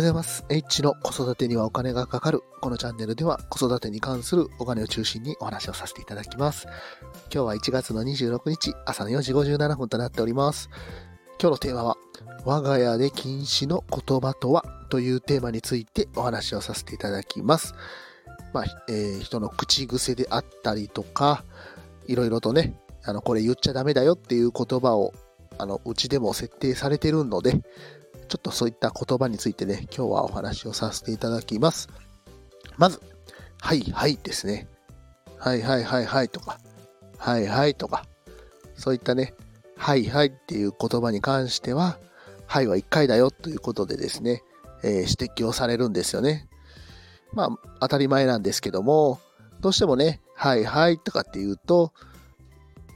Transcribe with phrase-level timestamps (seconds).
[0.00, 0.46] おはようございます。
[0.48, 2.40] H の子育てにはお金がかかる。
[2.62, 6.66] このチャンネルでは子育てに関するお金を中心にお話をさせていただきます。
[7.30, 10.70] 今日は1月の26日朝の4時57分となっております。
[11.38, 11.98] 今日のテーマは、
[12.46, 17.74] 我が家で禁止の言葉とはというテーマについてお話をさせていただきます。
[18.54, 21.44] まあ、えー人の口癖であったりとか、
[22.06, 22.72] いろいろとね、
[23.04, 25.12] あの、これ言っちゃダメだよっていう言葉を、
[25.58, 27.60] あの、うちでも設定されてるので、
[28.30, 31.88] ちょっとそういった言葉についてね、今日はお話をさせていただきます。
[32.78, 33.02] まず、
[33.60, 34.68] はいはいですね。
[35.36, 36.60] はいはいはいはいとか、
[37.18, 38.04] はいはいとか、
[38.76, 39.34] そういったね、
[39.76, 41.98] はいはいっていう言葉に関しては、
[42.46, 44.44] はいは1回だよということでですね、
[44.84, 46.48] えー指摘をされるんですよね。
[47.32, 47.48] まあ、
[47.80, 49.18] 当たり前なんですけども、
[49.58, 51.92] どうしてもね、はいはいとかって言うと、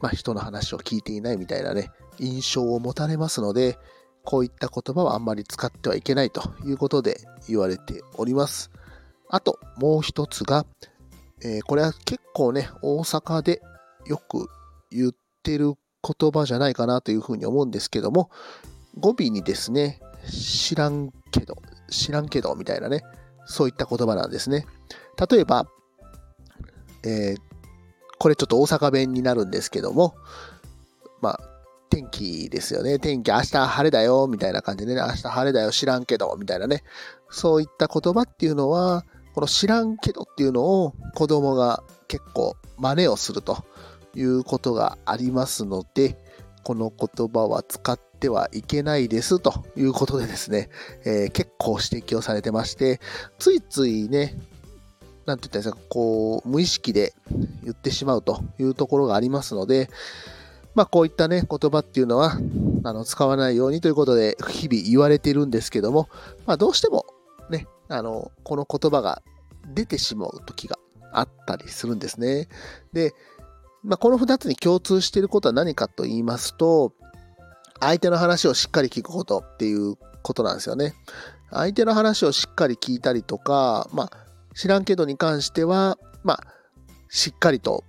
[0.00, 3.78] まあ、人の話を聞いていないみたいなね、印象を持たれますので、
[4.28, 7.16] こういった言葉はあんまり使ってはいけないということで
[7.48, 8.70] 言われております。
[9.30, 10.66] あと、もう一つが、
[11.42, 13.62] えーこれは結構ね、大阪で
[14.04, 14.50] よく
[14.90, 15.72] 言ってる
[16.02, 18.28] 言葉じゃないかなというふうに思うんですけども、
[18.98, 19.98] 語尾にですね、
[20.30, 21.56] 知らんけど、
[21.88, 23.04] 知らんけどみたいなね、
[23.46, 24.66] そういった言葉なんですね。
[25.30, 25.66] 例えば、
[27.02, 27.40] えー
[28.20, 30.16] これちょっと大阪弁になるんですけども、
[31.22, 31.40] まあ、
[31.88, 32.98] 天気ですよね。
[32.98, 36.82] 天気明日晴れだよ、みたいな感じでね、明日晴れだよ、知らんけど、みたいなね。
[37.30, 43.64] そういった言葉っていうのは、この知らんけどっていうのを子供が結構真似をすると
[44.14, 46.18] いうことがありますので、
[46.64, 50.70] この言葉は使ってはいけないですということでですね、
[51.04, 53.00] えー結構指摘をされてまして、
[53.38, 54.38] ついついね、
[55.24, 57.14] なんて言ったらいいですか、こう、無意識で
[57.62, 59.88] 言ってしまうというところがありますので、
[60.78, 62.38] まあこういったね、言葉っていうのは、
[62.84, 66.08] あの、使わないようにということで、日々言われてるんですけども、
[66.46, 67.04] まあどうしても
[67.50, 69.20] ね、あの、この言葉が
[69.74, 70.78] 出てしまう時が
[71.12, 72.46] あったりするんですね。
[72.92, 73.12] で、
[73.82, 76.92] まあこの2つに共通していることは何かと言いますと、
[77.80, 80.94] 相手の話をしっかり聞くことっていうことなんですよね。
[81.50, 84.10] 相手の話をしっかり聞いたりとか、まあ、
[84.54, 86.40] 知らんけどに関しては、まあ、
[87.08, 87.82] しっかりと、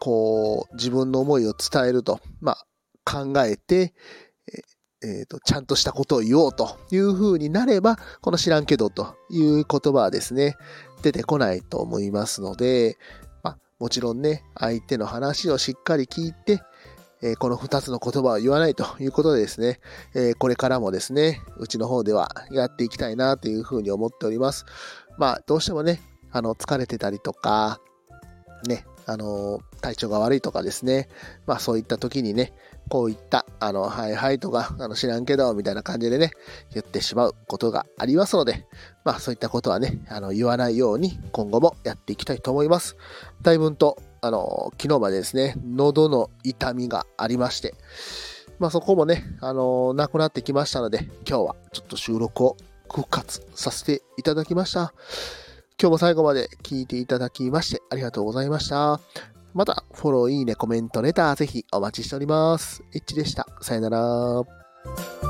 [0.00, 2.66] こう、自分の思いを伝えると、まあ、
[3.04, 3.94] 考えて、
[4.52, 4.70] えー
[5.02, 10.56] えーと、ちゃんとしたことを言おうという風になれば、この知らんけどという言葉はですね、
[11.02, 12.98] 出てこないと思いますので、
[13.42, 16.60] まあ、もちろんね、相手の話をしっかり聞いて、
[17.22, 19.80] えーこの2つの言葉を言わないということでですね、
[20.14, 24.64] えーこれからもですね、うちの方ではやっていきたいなというふうに思っております。
[25.18, 26.00] まあ、どうしてもね、
[26.30, 27.80] あの、疲れてたりとか、
[28.66, 31.08] ね、あの、体調が悪いとかですね、
[31.44, 32.52] まあそういった時にね、
[32.88, 36.30] こういった、あの、はいはいとか、あの、知らんけど、みたいな感じでね、
[36.72, 38.68] 言ってしまうことがありますので、
[39.04, 42.96] まあそういったことはね、あの、言わないように今後もやっていきたいと思います。
[43.42, 47.74] だいぶんと、あの、昨日までですね、喉の痛みがありまして、
[48.60, 52.56] まあそこもね、あの、なくなってきましたので、今日はちょっと収録を
[52.88, 54.94] 復活させていただきました。
[55.80, 59.00] 今日も最後まで聞いていただきましてありがとうございました。
[59.54, 62.84] また、フォロー、いいね、コメント、レター、ぜひお待ちしております。
[62.94, 63.46] エッチでした。
[63.62, 65.29] さよなら。